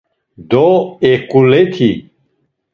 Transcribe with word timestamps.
Do 0.49 0.67
eǩuleti... 1.11 1.91